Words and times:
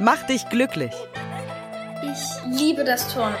Mach 0.00 0.20
dich 0.26 0.48
glücklich. 0.48 0.92
Ich 2.02 2.58
liebe 2.58 2.84
das 2.84 3.12
Turnen. 3.14 3.36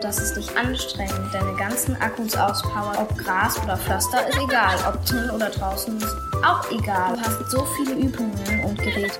Das 0.00 0.20
ist 0.20 0.36
nicht 0.36 0.56
anstrengend, 0.56 1.32
deine 1.32 1.56
ganzen 1.56 1.96
Akkus 1.96 2.36
auspowert. 2.36 2.98
Ob 2.98 3.18
Gras 3.18 3.60
oder 3.62 3.76
Pflaster 3.76 4.28
ist 4.28 4.38
egal. 4.38 4.76
Ob 4.86 5.04
drin 5.04 5.28
oder 5.30 5.50
draußen 5.50 5.96
ist 5.96 6.16
auch 6.44 6.70
egal. 6.70 7.16
Du 7.16 7.20
hast 7.20 7.50
so 7.50 7.66
viele 7.76 7.94
Übungen 7.94 8.64
und 8.64 8.78
Geräte. 8.78 9.18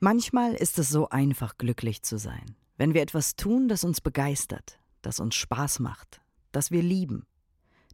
Manchmal 0.00 0.54
ist 0.54 0.78
es 0.80 0.88
so 0.88 1.08
einfach, 1.10 1.56
glücklich 1.56 2.02
zu 2.02 2.18
sein. 2.18 2.56
Wenn 2.76 2.92
wir 2.92 3.02
etwas 3.02 3.36
tun, 3.36 3.68
das 3.68 3.84
uns 3.84 4.00
begeistert, 4.00 4.80
das 5.00 5.20
uns 5.20 5.36
Spaß 5.36 5.78
macht, 5.78 6.20
das 6.50 6.72
wir 6.72 6.82
lieben. 6.82 7.24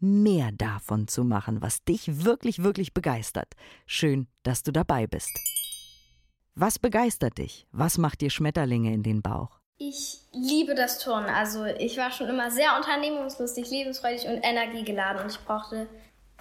mehr 0.00 0.50
davon 0.52 1.08
zu 1.08 1.24
machen, 1.24 1.62
was 1.62 1.84
dich 1.84 2.24
wirklich, 2.24 2.62
wirklich 2.62 2.94
begeistert. 2.94 3.54
Schön, 3.86 4.26
dass 4.42 4.62
du 4.62 4.72
dabei 4.72 5.06
bist. 5.06 5.30
Was 6.54 6.78
begeistert 6.78 7.38
dich? 7.38 7.66
Was 7.70 7.98
macht 7.98 8.20
dir 8.20 8.30
Schmetterlinge 8.30 8.92
in 8.92 9.02
den 9.02 9.22
Bauch? 9.22 9.60
Ich 9.78 10.18
liebe 10.32 10.74
das 10.74 10.98
Turnen. 10.98 11.30
Also 11.30 11.64
ich 11.64 11.96
war 11.96 12.10
schon 12.10 12.28
immer 12.28 12.50
sehr 12.50 12.76
unternehmungslustig, 12.76 13.70
lebensfreudig 13.70 14.26
und 14.26 14.42
energiegeladen 14.42 15.22
und 15.22 15.30
ich 15.30 15.40
brauchte 15.40 15.88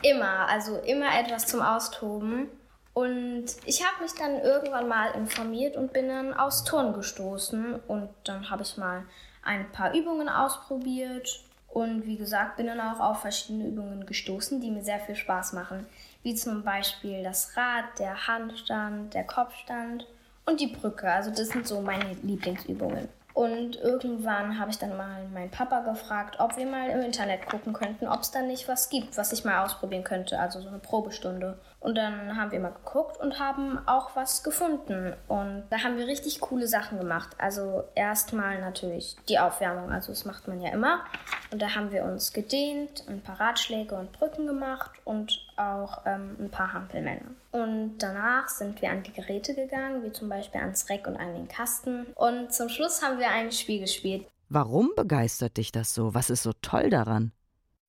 immer, 0.01 0.49
also 0.49 0.77
immer 0.79 1.17
etwas 1.17 1.47
zum 1.47 1.61
Austoben. 1.61 2.49
Und 2.93 3.45
ich 3.65 3.85
habe 3.85 4.03
mich 4.03 4.11
dann 4.13 4.41
irgendwann 4.41 4.89
mal 4.89 5.11
informiert 5.11 5.77
und 5.77 5.93
bin 5.93 6.09
dann 6.09 6.33
aufs 6.33 6.65
Turnen 6.65 6.93
gestoßen 6.93 7.75
und 7.87 8.09
dann 8.25 8.49
habe 8.49 8.63
ich 8.63 8.75
mal 8.75 9.05
ein 9.41 9.71
paar 9.71 9.93
Übungen 9.93 10.27
ausprobiert 10.27 11.45
und 11.71 12.05
wie 12.05 12.17
gesagt, 12.17 12.57
bin 12.57 12.67
dann 12.67 12.79
auch 12.79 12.99
auf 12.99 13.21
verschiedene 13.21 13.67
Übungen 13.67 14.05
gestoßen, 14.05 14.59
die 14.59 14.71
mir 14.71 14.83
sehr 14.83 14.99
viel 14.99 15.15
Spaß 15.15 15.53
machen. 15.53 15.85
Wie 16.23 16.35
zum 16.35 16.63
Beispiel 16.63 17.23
das 17.23 17.55
Rad, 17.55 17.99
der 17.99 18.27
Handstand, 18.27 19.13
der 19.13 19.23
Kopfstand 19.23 20.07
und 20.45 20.59
die 20.59 20.67
Brücke. 20.67 21.11
Also 21.11 21.29
das 21.29 21.49
sind 21.49 21.67
so 21.67 21.81
meine 21.81 22.13
Lieblingsübungen. 22.23 23.07
Und 23.33 23.77
irgendwann 23.77 24.59
habe 24.59 24.71
ich 24.71 24.79
dann 24.79 24.97
mal 24.97 25.27
meinen 25.29 25.51
Papa 25.51 25.81
gefragt, 25.81 26.37
ob 26.39 26.57
wir 26.57 26.65
mal 26.65 26.89
im 26.89 27.01
Internet 27.01 27.47
gucken 27.47 27.73
könnten, 27.73 28.07
ob 28.07 28.21
es 28.21 28.31
da 28.31 28.41
nicht 28.41 28.67
was 28.67 28.89
gibt, 28.89 29.17
was 29.17 29.31
ich 29.31 29.45
mal 29.45 29.63
ausprobieren 29.63 30.03
könnte, 30.03 30.39
also 30.39 30.59
so 30.59 30.67
eine 30.67 30.79
Probestunde. 30.79 31.57
Und 31.79 31.97
dann 31.97 32.35
haben 32.35 32.51
wir 32.51 32.59
mal 32.59 32.73
geguckt 32.73 33.17
und 33.19 33.39
haben 33.39 33.79
auch 33.87 34.15
was 34.15 34.43
gefunden. 34.43 35.13
Und 35.27 35.63
da 35.69 35.83
haben 35.83 35.97
wir 35.97 36.07
richtig 36.07 36.41
coole 36.41 36.67
Sachen 36.67 36.97
gemacht. 36.97 37.29
Also 37.37 37.83
erstmal 37.95 38.59
natürlich 38.59 39.15
die 39.29 39.39
Aufwärmung, 39.39 39.91
also 39.91 40.11
das 40.11 40.25
macht 40.25 40.47
man 40.47 40.59
ja 40.61 40.71
immer. 40.71 41.05
Und 41.51 41.61
da 41.61 41.75
haben 41.75 41.91
wir 41.91 42.03
uns 42.03 42.33
gedehnt, 42.33 43.03
ein 43.07 43.21
paar 43.21 43.39
Ratschläge 43.39 43.95
und 43.95 44.11
Brücken 44.11 44.47
gemacht 44.47 44.91
und 45.05 45.45
auch 45.59 46.01
ähm, 46.05 46.37
ein 46.39 46.49
paar 46.49 46.73
Hampelmänner. 46.73 47.31
Und 47.51 47.97
danach 47.99 48.47
sind 48.47 48.81
wir 48.81 48.91
an 48.91 49.03
die 49.03 49.13
Geräte 49.13 49.53
gegangen, 49.53 50.03
wie 50.03 50.11
zum 50.11 50.29
Beispiel 50.29 50.61
ans 50.61 50.89
Reck 50.89 51.07
und 51.07 51.17
an 51.17 51.33
den 51.33 51.47
Kasten. 51.47 52.05
Und 52.15 52.53
zum 52.53 52.69
Schluss 52.69 53.01
haben 53.01 53.19
wir 53.19 53.29
ein 53.29 53.51
Spiel 53.51 53.81
gespielt. 53.81 54.25
Warum 54.49 54.91
begeistert 54.95 55.57
dich 55.57 55.71
das 55.71 55.93
so? 55.93 56.13
Was 56.13 56.29
ist 56.29 56.43
so 56.43 56.53
toll 56.61 56.89
daran? 56.89 57.31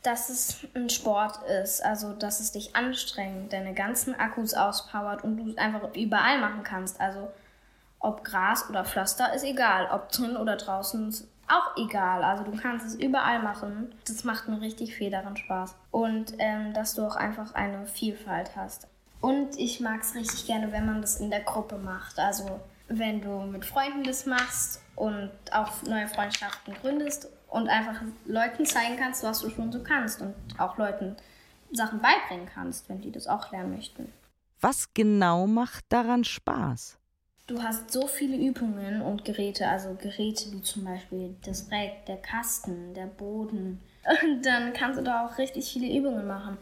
Dass 0.02 0.30
es 0.30 0.66
ein 0.74 0.88
Sport 0.88 1.38
ist, 1.62 1.84
also 1.84 2.12
dass 2.12 2.40
es 2.40 2.52
dich 2.52 2.74
anstrengt, 2.74 3.52
deine 3.52 3.74
ganzen 3.74 4.14
Akkus 4.14 4.54
auspowert 4.54 5.24
und 5.24 5.36
du 5.36 5.50
es 5.50 5.58
einfach 5.58 5.94
überall 5.94 6.40
machen 6.40 6.62
kannst. 6.62 7.00
Also 7.00 7.30
ob 7.98 8.24
Gras 8.24 8.68
oder 8.68 8.84
Pflaster 8.84 9.32
ist 9.34 9.44
egal, 9.44 9.88
ob 9.92 10.10
drin 10.10 10.36
oder 10.36 10.56
draußen 10.56 11.14
auch 11.50 11.76
egal. 11.76 12.22
Also 12.24 12.44
du 12.44 12.56
kannst 12.56 12.86
es 12.86 12.94
überall 12.94 13.42
machen. 13.42 13.94
Das 14.06 14.24
macht 14.24 14.48
mir 14.48 14.60
richtig 14.60 14.94
viel 14.94 15.10
daran 15.10 15.36
Spaß. 15.36 15.74
Und 15.90 16.34
ähm, 16.38 16.72
dass 16.72 16.94
du 16.94 17.06
auch 17.06 17.16
einfach 17.16 17.54
eine 17.54 17.86
Vielfalt 17.86 18.56
hast. 18.56 18.86
Und 19.20 19.58
ich 19.58 19.80
mag 19.80 20.00
es 20.00 20.14
richtig 20.14 20.46
gerne, 20.46 20.72
wenn 20.72 20.86
man 20.86 21.02
das 21.02 21.20
in 21.20 21.30
der 21.30 21.40
Gruppe 21.40 21.76
macht. 21.76 22.18
Also 22.18 22.60
wenn 22.88 23.20
du 23.20 23.40
mit 23.40 23.64
Freunden 23.64 24.02
das 24.02 24.26
machst 24.26 24.82
und 24.96 25.30
auch 25.52 25.82
neue 25.82 26.08
Freundschaften 26.08 26.74
gründest 26.74 27.28
und 27.48 27.68
einfach 27.68 28.00
Leuten 28.26 28.64
zeigen 28.64 28.96
kannst, 28.96 29.22
was 29.22 29.40
du 29.40 29.50
schon 29.50 29.70
so 29.72 29.82
kannst 29.82 30.20
und 30.22 30.34
auch 30.58 30.78
Leuten 30.78 31.16
Sachen 31.72 32.00
beibringen 32.00 32.48
kannst, 32.52 32.88
wenn 32.88 33.00
die 33.00 33.12
das 33.12 33.26
auch 33.26 33.52
lernen 33.52 33.76
möchten. 33.76 34.12
Was 34.60 34.92
genau 34.92 35.46
macht 35.46 35.84
daran 35.88 36.24
Spaß? 36.24 36.99
Du 37.50 37.60
hast 37.60 37.90
so 37.90 38.06
viele 38.06 38.36
Übungen 38.36 39.02
und 39.02 39.24
Geräte, 39.24 39.66
also 39.66 39.96
Geräte 40.00 40.52
wie 40.52 40.62
zum 40.62 40.84
Beispiel 40.84 41.34
das 41.44 41.68
Reck, 41.72 42.06
der 42.06 42.18
Kasten, 42.18 42.94
der 42.94 43.06
Boden. 43.06 43.80
Und 44.22 44.46
dann 44.46 44.72
kannst 44.72 45.00
du 45.00 45.02
da 45.02 45.26
auch 45.26 45.36
richtig 45.36 45.72
viele 45.72 45.92
Übungen 45.92 46.28
machen. 46.28 46.58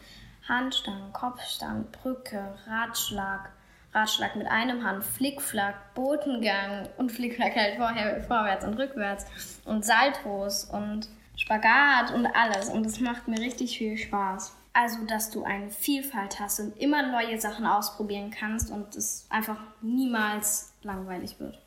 Handstand, 0.47 1.13
Kopfstand, 1.13 1.91
Brücke, 1.91 2.57
Ratschlag, 2.65 3.51
Ratschlag 3.93 4.35
mit 4.35 4.47
einem 4.47 4.83
Hand, 4.83 5.03
Flickflack, 5.03 5.93
Botengang 5.93 6.89
und 6.97 7.11
Flickflack 7.11 7.55
halt 7.55 7.75
vorher, 7.75 8.23
vorwärts 8.23 8.65
und 8.65 8.73
rückwärts 8.73 9.27
und 9.65 9.85
Saltos 9.85 10.65
und 10.65 11.07
Spagat 11.35 12.15
und 12.15 12.25
alles. 12.25 12.67
Und 12.69 12.83
das 12.83 12.99
macht 12.99 13.27
mir 13.27 13.37
richtig 13.37 13.77
viel 13.77 13.95
Spaß. 13.95 14.58
Also, 14.73 15.05
dass 15.05 15.31
du 15.31 15.43
eine 15.43 15.71
Vielfalt 15.71 16.39
hast 16.39 16.59
und 16.59 16.77
immer 16.77 17.11
neue 17.11 17.39
Sachen 17.39 17.65
ausprobieren 17.65 18.31
kannst 18.31 18.71
und 18.71 18.95
es 18.95 19.25
einfach 19.29 19.57
niemals 19.81 20.73
langweilig 20.83 21.39
wird. 21.39 21.59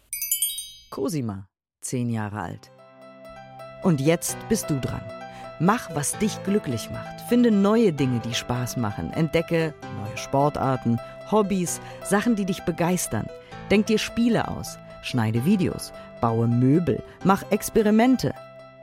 Cosima, 0.90 1.46
zehn 1.80 2.10
Jahre 2.10 2.40
alt. 2.40 2.70
Und 3.82 4.00
jetzt 4.00 4.36
bist 4.48 4.70
du 4.70 4.78
dran. 4.78 5.02
Mach, 5.58 5.94
was 5.94 6.18
dich 6.18 6.42
glücklich 6.44 6.90
macht. 6.90 7.20
Finde 7.28 7.50
neue 7.50 7.92
Dinge, 7.92 8.20
die 8.20 8.34
Spaß 8.34 8.76
machen. 8.76 9.12
Entdecke 9.12 9.74
neue 10.02 10.16
Sportarten, 10.16 11.00
Hobbys, 11.30 11.80
Sachen, 12.04 12.36
die 12.36 12.44
dich 12.44 12.62
begeistern. 12.62 13.26
Denk 13.70 13.86
dir 13.86 13.98
Spiele 13.98 14.48
aus. 14.48 14.78
Schneide 15.02 15.44
Videos. 15.44 15.92
Baue 16.20 16.46
Möbel. 16.46 17.02
Mach 17.24 17.42
Experimente. 17.50 18.34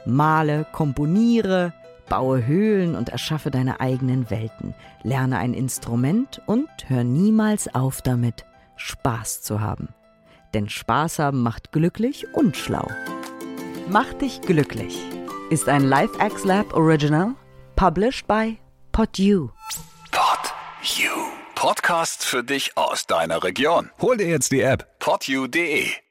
Male, 0.06 0.66
komponiere, 0.72 1.74
Baue 2.09 2.46
Höhlen 2.46 2.96
und 2.96 3.09
erschaffe 3.09 3.52
deine 3.52 3.80
eigenen 3.80 4.30
Welten. 4.30 4.74
Lerne 5.03 5.38
ein 5.38 5.53
Instrument 5.53 6.42
und 6.46 6.68
hör 6.88 7.03
niemals 7.03 7.74
auf 7.74 8.02
damit, 8.02 8.46
Spaß 8.75 9.42
zu 9.42 9.62
haben. 9.62 9.90
Denn 10.53 10.68
Spaß 10.68 11.19
haben 11.19 11.42
macht 11.44 11.72
glücklich 11.72 12.34
und 12.34 12.58
schlau. 12.58 12.88
Mach 13.88 14.14
dich 14.16 14.42
glücklich 14.42 15.00
ist 15.50 15.68
ein 15.68 15.84
LifeX 15.84 16.46
Lab 16.46 16.74
Original, 16.74 17.36
published 17.75 18.28
by 18.28 18.58
PodU. 18.92 19.50
PodU. 20.12 21.30
Podcast 21.56 22.24
für 22.24 22.44
dich 22.44 22.78
aus 22.78 23.06
deiner 23.08 23.44
Region. 23.44 23.90
Hol 24.00 24.18
dir 24.18 24.28
jetzt 24.28 24.52
die 24.52 24.62
App 24.62 25.00
podu.de. 25.00 26.09